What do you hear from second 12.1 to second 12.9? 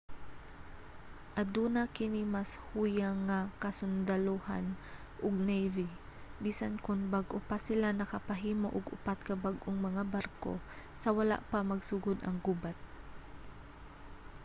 ang gubat